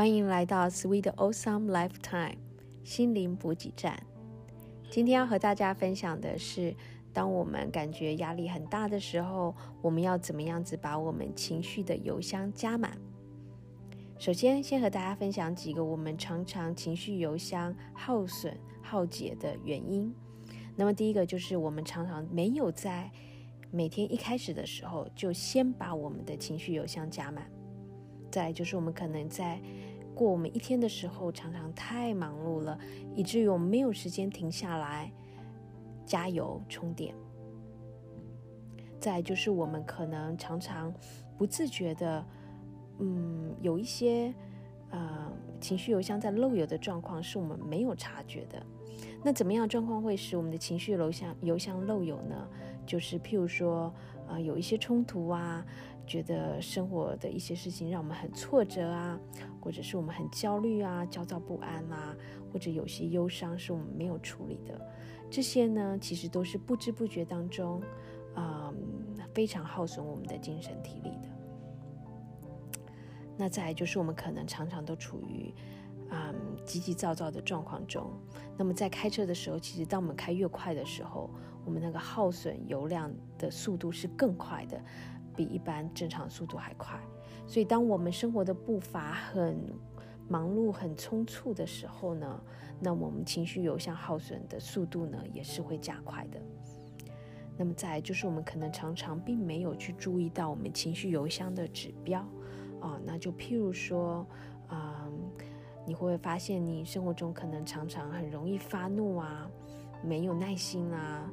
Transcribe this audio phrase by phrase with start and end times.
[0.00, 2.38] 欢迎来到 Sweet Awesome Lifetime
[2.82, 4.02] 心灵补给站。
[4.90, 6.74] 今天要和大家分享的是，
[7.12, 12.96] 当我们感觉压力很大的时候，我们要怎么样子把我们情绪的油箱加满？
[14.18, 20.10] 首先，先和大家分享几个我们常常情绪油箱耗损、耗竭的原因。
[20.76, 23.10] 那么，第一个就是我们常常没有在
[23.70, 27.44] 每天一开始的时候就先把我们的情绪油箱加满。
[28.30, 29.60] 再就是我们可能在
[30.20, 32.78] 过我们一天的时候，常常太忙碌了，
[33.14, 35.10] 以至于我们没有时间停下来
[36.04, 37.14] 加油充电。
[39.00, 40.92] 再就是我们可能常常
[41.38, 42.22] 不自觉的，
[42.98, 44.34] 嗯，有一些
[44.90, 48.62] 呃情绪油箱在漏油的状况，是我们没有察觉的。
[49.24, 52.46] 那怎么样状况会使我们的情绪油箱油箱漏油呢？
[52.86, 53.92] 就是譬如说，
[54.28, 55.64] 呃，有一些冲突啊。
[56.06, 59.16] 觉得生活的一些事情让我们很挫折啊，
[59.60, 62.16] 或者是我们很焦虑啊、焦躁不安啊，
[62.52, 64.90] 或者有些忧伤是我们没有处理的，
[65.30, 67.80] 这些呢，其实都是不知不觉当中，
[68.34, 68.74] 啊，
[69.32, 71.28] 非常耗损我们的精神体力的。
[73.36, 75.54] 那再来就是我们可能常常都处于
[76.10, 76.34] 啊
[76.70, 78.10] 急急躁躁的状况中，
[78.56, 81.28] 那么在开车的时候，其实当我们开越快的时候，
[81.64, 84.80] 我们那个耗损油量的速度是更快的。
[85.36, 87.00] 比一般正常速度还快，
[87.46, 89.56] 所以当我们生活的步伐很
[90.28, 92.40] 忙碌、很匆促的时候呢，
[92.80, 96.40] 那我们情绪油箱耗损的速度呢也是会加快的。
[97.56, 102.20] 那么再就是我们可能常常并没有去注意到我们情绪油箱的指标
[102.80, 104.26] 啊，那就譬如说，
[105.90, 109.50] 你会发现你生活中可能常常很容易发怒啊，
[110.04, 111.28] 没有耐心啊，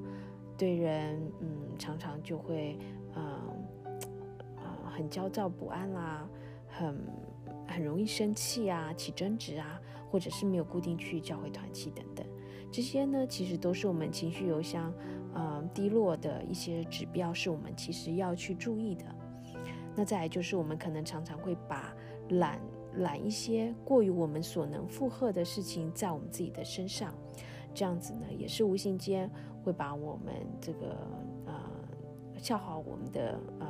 [0.58, 2.80] 对人嗯常常就会
[3.16, 3.24] 嗯。
[4.90, 6.28] 很焦躁不安啦，
[6.68, 6.98] 很
[7.68, 9.80] 很容易生气啊，起争执啊，
[10.10, 12.26] 或者是没有固定去教会团契等等，
[12.72, 14.92] 这些呢，其实都是我们情绪油箱
[15.36, 19.06] 呃低落的一些指标，是我们其实要去注意的。
[19.96, 21.94] 那再来就是我们可能常常会把
[22.30, 22.60] 懒
[22.98, 27.14] 揽一些过于我们所能负荷的事情在我们自己的身上，
[27.74, 29.30] 这样子呢，也是无形间
[29.64, 30.98] 会把我们这个
[31.46, 31.54] 呃
[32.38, 33.68] 消耗我们的呃。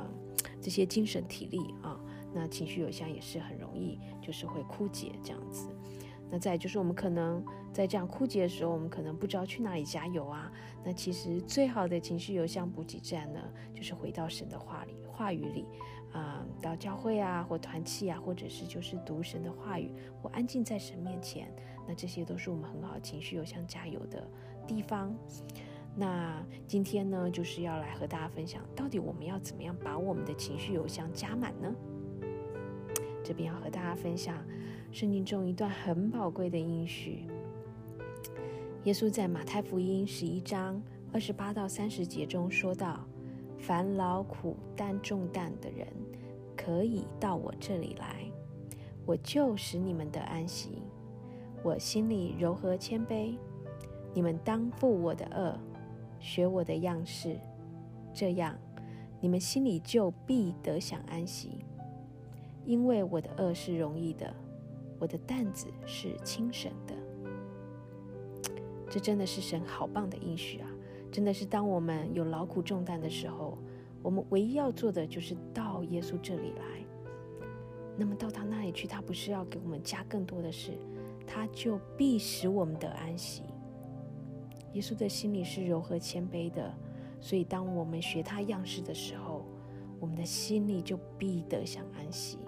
[0.60, 1.98] 这些精神体力啊，
[2.34, 5.68] 那情绪有箱也是很容易，就是会枯竭这样子。
[6.30, 10.50] 那再就是我们可能在这样枯竭的时候，我们可能不知道去哪里加油啊。
[10.84, 13.40] 那其实最好的情绪油箱补给站呢，
[13.72, 15.64] 就是回到神的话里、话语里
[16.12, 19.92] 啊，到教会啊，或团契啊，或者是就是读神的话语，
[20.22, 21.52] 或安静在神面前。
[21.86, 24.26] 那这些都是我们很好情绪邮箱加油的
[24.66, 25.14] 地方。
[25.96, 31.74] 那今天呢，就是要来和大家分享，到底我们要怎么样把我们的情绪油箱加满呢？
[33.24, 34.42] 这边要和大家分享
[34.92, 37.26] 圣经中一段很宝贵的应许。
[38.84, 40.80] 耶稣在马太福音十一章
[41.12, 43.04] 二十八到三十节中说道
[43.58, 45.86] ：“凡劳苦担重担的人，
[46.56, 48.30] 可以到我这里来，
[49.04, 50.82] 我就使你们得安息。
[51.62, 53.36] 我心里柔和谦卑，
[54.14, 55.58] 你们当负我的恶。”
[56.20, 57.38] 学我的样式，
[58.12, 58.58] 这样
[59.20, 61.64] 你们心里就必得享安息。
[62.64, 64.34] 因为我的恶是容易的，
[64.98, 66.94] 我的担子是轻省的。
[68.90, 70.68] 这真的是神好棒的应许啊！
[71.10, 73.56] 真的是当我们有劳苦重担的时候，
[74.02, 76.64] 我们唯一要做的就是到耶稣这里来。
[77.96, 80.72] 那么到他那里去，他不是要给我们加更多的事，
[81.26, 83.42] 他就必使我们得安息。
[84.74, 86.72] 耶稣的心里是柔和谦卑的，
[87.20, 89.44] 所以当我们学他样式的时候，
[89.98, 92.38] 我们的心里就必得享安息。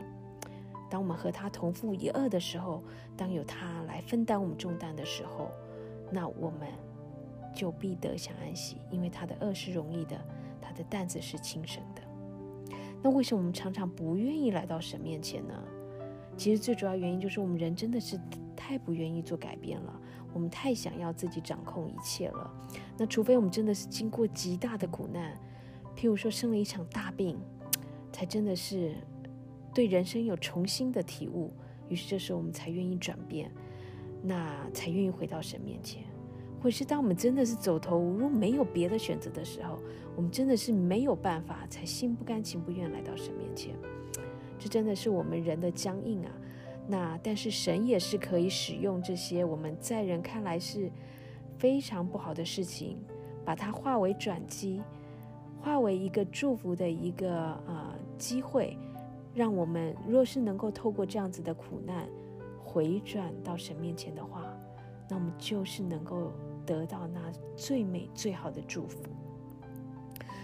[0.88, 2.84] 当我们和他同负一恶的时候，
[3.16, 5.50] 当有他来分担我们重担的时候，
[6.12, 6.69] 那我们
[7.55, 10.20] 就必得享安息，因为他的恶是容易的，
[10.61, 12.02] 他的担子是轻省的。
[13.02, 15.55] 那为什么我们常常不愿意来到神面前呢？
[16.37, 18.19] 其实最主要原因就是我们人真的是。
[18.62, 20.00] 太不愿意做改变了，
[20.32, 22.49] 我们太想要自己掌控一切了。
[22.97, 25.37] 那除非我们真的是经过极大的苦难，
[25.97, 27.37] 譬如说生了一场大病，
[28.12, 28.94] 才真的是
[29.75, 31.50] 对人生有重新的体悟。
[31.88, 33.50] 于是这时候我们才愿意转变，
[34.23, 36.05] 那才愿意回到神面前。
[36.62, 39.79] 或是当我们真的是走投无路，没有别的选择的时候，
[40.15, 43.75] 我们真的是没有办法，才心不甘情不愿来到神面前。
[44.59, 46.31] 这真的是我们人的僵硬啊。
[46.87, 50.91] 那但是神也是可以使用这些我们在人看来是
[51.57, 52.99] 非常不好的事情，
[53.45, 54.83] 把它化为转机，
[55.61, 57.33] 化为一个祝福的一个
[57.67, 58.77] 呃机会，
[59.33, 62.09] 让我们若是能够透过这样子的苦难，
[62.62, 64.45] 回转到神面前的话，
[65.09, 66.33] 那我们就是能够
[66.67, 69.03] 得到那最美最好的祝福。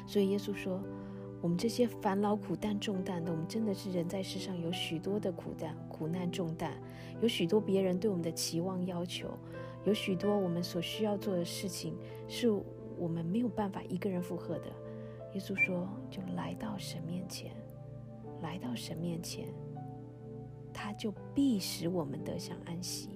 [0.06, 0.80] 所以耶稣说。
[1.42, 6.72] 我们这些烦恼、苦担、重担的，我们真的是人在世上有许多的苦担、苦难、重担，
[7.20, 9.28] 有许多别人对我们的期望要求，
[9.84, 11.94] 有许多我们所需要做的事情，
[12.26, 12.50] 是
[12.98, 14.66] 我们没有办法一个人负荷的。
[15.34, 17.52] 耶稣说：“就来到神面前，
[18.40, 19.46] 来到神面前，
[20.72, 23.10] 他就必使我们得享安息。”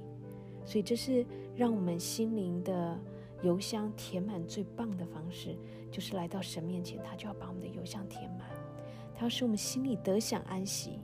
[0.65, 1.27] 所以，这是
[1.61, 2.99] 让我们心灵的。
[3.43, 5.57] 油箱填满最棒的方式，
[5.91, 8.47] 就是来到神面前，他就要把我们的油箱填满，
[9.15, 10.99] 他要使我们心里得享安息，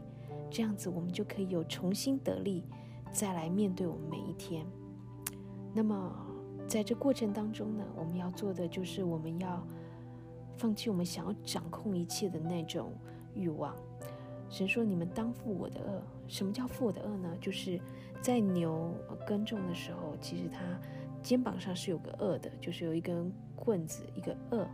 [0.50, 2.62] 这样子我们就可以有重新得力，
[3.10, 4.66] 再来面对我们每一天。
[5.72, 6.14] 那么
[6.68, 9.66] 在这过程当中呢，我们要做的就是我们要
[10.58, 12.92] 放弃我们想要掌控一切的那种
[13.32, 13.74] 欲望。
[14.48, 17.36] 神说：“你们当负我的恶。”什么叫负我的恶呢？
[17.40, 17.80] 就是
[18.20, 18.94] 在牛
[19.26, 20.60] 耕种的时候，其实它。
[21.22, 24.64] 肩膀上是有个轭的，就是有一根棍子，一个轭。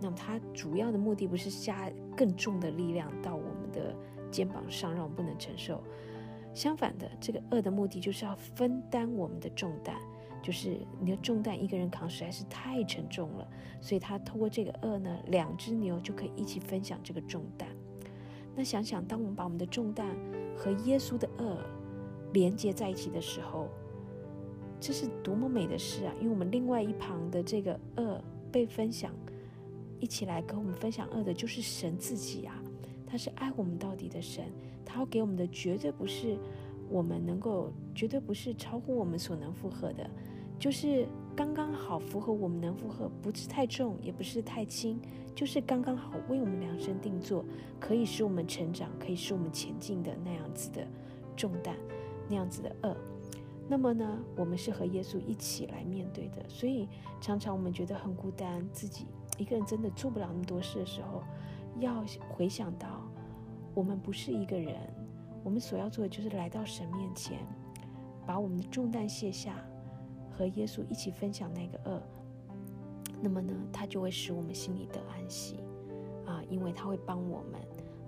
[0.00, 3.94] 那么它主要的目的不是加更重的力量到我们的
[4.30, 5.84] 肩膀上，让我们不能承受。
[6.54, 9.94] 相反的，这个轭的目的就是要分担我们的重担，
[10.42, 13.46] 就是你的重担一个人扛实在是太沉重了，
[13.82, 17.68] 所以他通过这个轭呢，两只牛就可以一起分享这个重担。
[18.58, 20.04] 那想想，当我们把我们的重担
[20.56, 21.58] 和耶稣的恶
[22.32, 23.68] 连接在一起的时候，
[24.80, 26.12] 这是多么美的事啊！
[26.18, 28.20] 因为我们另外一旁的这个恶
[28.50, 29.12] 被分享，
[30.00, 32.60] 一起来跟我们分享恶的，就是神自己啊！
[33.06, 34.44] 他是爱我们到底的神，
[34.84, 36.36] 他要给我们的绝对不是
[36.90, 40.10] 我们能够，绝对不是超乎我们所能负荷的，
[40.58, 41.06] 就是
[41.38, 44.98] 刚刚好符合我们能负荷，不是太重，也不是太轻，
[45.36, 47.44] 就是刚刚好为我们量身定做，
[47.78, 50.84] 可以使我们成长，可以使我们前进的那样子的
[51.36, 51.76] 重担，
[52.28, 52.96] 那样子的恶。
[53.68, 56.88] 那么呢，我们是和耶稣一起来面对的，所以
[57.20, 59.06] 常常我们觉得很孤单，自己
[59.38, 61.22] 一个人真的做不了那么多事的时候，
[61.78, 63.08] 要回想到
[63.74, 64.74] 我们不是一个人，
[65.44, 67.38] 我们所要做的就是来到神面前，
[68.26, 69.54] 把我们的重担卸下，
[70.38, 72.00] 和耶稣一起分享那个恶。
[73.20, 75.58] 那么呢，他就会使我们心里得安息
[76.24, 77.60] 啊，因为他会帮我们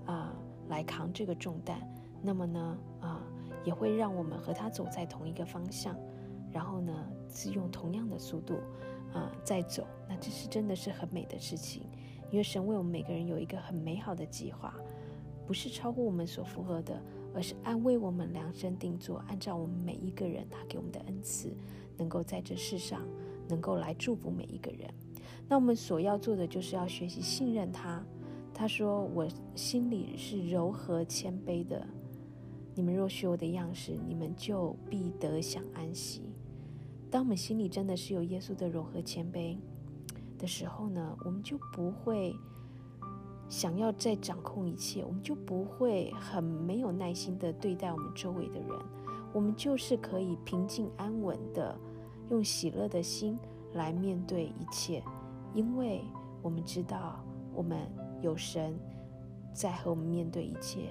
[0.06, 0.36] 啊
[0.68, 1.80] 来扛这个重担。
[2.22, 3.20] 那么呢，啊。
[3.62, 5.94] 也会让我们和他走在同一个方向，
[6.50, 8.54] 然后呢，是用同样的速度
[9.12, 9.86] 啊在走。
[10.08, 11.82] 那这是真的是很美的事情，
[12.30, 14.74] 因为神为我们每个人有一个很美好的计划，
[15.46, 17.02] 不是超乎我们所符合的，
[17.34, 21.54] 而是安慰我们量身定做，按照我们每一个人他给我们的恩赐，
[22.00, 23.02] 能够在这世上
[23.46, 24.90] 能够来祝福每一个人。
[25.46, 28.02] 那我们所要做的就是要学习信任他。
[28.54, 31.86] 他说：“我心里是柔和谦卑的。”
[32.74, 36.22] 你们若学我的样式，你们就必得享安息。
[37.10, 39.56] 当我们心里真的是有耶稣的柔和谦卑
[40.38, 42.34] 的时候呢，我们就不会
[43.48, 48.70] 想要再掌控一切，我们就不会很没有耐心的对待我们周围的人。
[49.32, 51.78] 我们就是可以平静安稳的，
[52.30, 53.38] 用喜乐的心
[53.74, 55.02] 来面对一切，
[55.54, 56.02] 因为
[56.42, 57.24] 我们知道
[57.54, 57.78] 我们
[58.20, 58.78] 有神
[59.52, 60.90] 在和我们面对一切。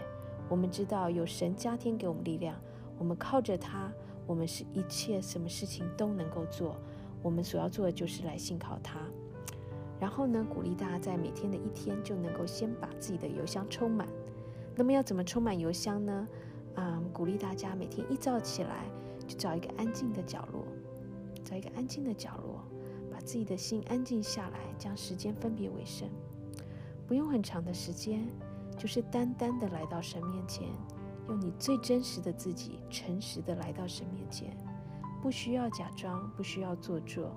[0.49, 2.55] 我们知道有神加添给我们力量，
[2.97, 3.91] 我们靠着他，
[4.25, 6.75] 我们是一切什么事情都能够做。
[7.21, 8.99] 我们所要做的就是来信靠他。
[9.99, 14.07] 然后呢，鼓励大家在每天的一天就能够先把自己的邮箱充满。
[14.75, 16.27] 那么要怎么充满邮箱呢？
[16.81, 18.86] 嗯，鼓励大家每天一早起来
[19.27, 20.65] 就找一个安静的角落，
[21.43, 22.63] 找一个安静的角落，
[23.12, 26.07] 把自己的心安静下来，将时间分别为圣，
[27.05, 28.25] 不用很长的时间。
[28.77, 30.65] 就是单单的来到神面前，
[31.27, 34.55] 用你最真实的自己，诚实的来到神面前，
[35.21, 37.36] 不需要假装，不需要做作。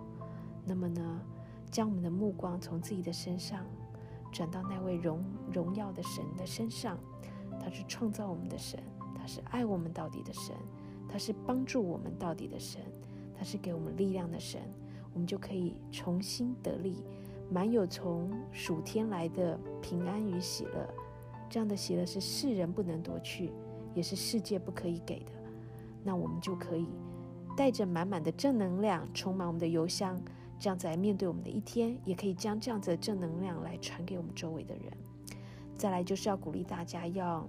[0.65, 1.21] 那么呢，
[1.69, 3.67] 将我们的目光从自己的身上
[4.31, 6.97] 转到那位荣荣耀的神的身上。
[7.61, 8.81] 他是创造我们的神，
[9.23, 10.53] 他是爱我们到底的神，
[11.09, 12.81] 他是帮助我们到底的神，
[13.39, 14.61] 他是给我们力量的神。
[15.15, 17.05] 我们就可以重新得力，
[17.49, 20.89] 满有从属天来的平安与喜乐。
[21.49, 23.53] 这样的喜乐是世人不能夺去，
[23.95, 25.31] 也是世界不可以给的。
[26.03, 26.89] 那我们就可以
[27.57, 30.21] 带着满满的正能量，充满我们的邮箱，
[30.59, 34.85] 这样子来面对我们的一天，也可以将这样子的正能量来传给我们周围的人。
[35.79, 37.49] 再来就是要鼓励大家要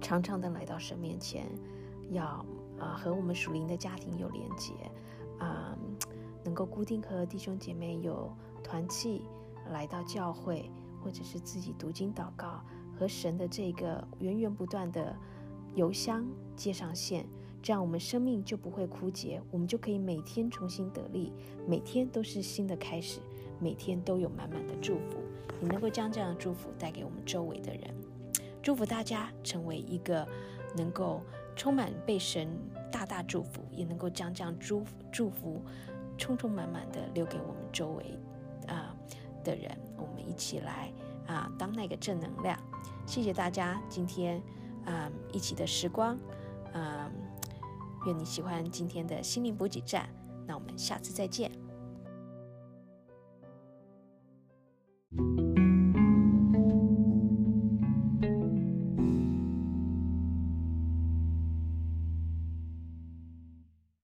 [0.00, 1.46] 常常的来到神面前，
[2.10, 2.44] 要
[2.78, 4.72] 啊和我们属灵的家庭有连结
[5.38, 5.76] 啊，
[6.44, 8.30] 能够固定和弟兄姐妹有
[8.62, 9.22] 团契，
[9.70, 10.70] 来到教会。
[11.02, 12.62] 或者是自己读经祷告，
[12.94, 15.16] 和神的这个源源不断的
[15.74, 17.26] 邮箱接上线，
[17.62, 21.32] 这样我们生命就不会枯竭，我们就可以每天重新得力，
[21.66, 23.20] 每天都是新的开始，
[23.58, 25.16] 每天都有满满的祝福。
[25.58, 27.94] 你能够将这样的祝福带给我们周围的人，
[28.62, 30.26] 祝福大家成为一个
[30.76, 31.22] 能够
[31.56, 32.48] 充满被神
[32.90, 35.62] 大大祝福，也能够将这样祝祝福
[36.18, 38.18] 充充满满的留给我们周围
[38.66, 38.94] 啊
[39.42, 39.70] 的人。
[39.96, 40.92] 我们一起来
[41.26, 42.58] 啊，当那个正能量。
[43.06, 44.40] 谢谢大家今天
[44.84, 46.18] 啊一起的时光，
[46.74, 47.10] 嗯，
[48.06, 50.08] 愿你喜欢今天的心灵补给站。
[50.46, 51.50] 那我们下次再见。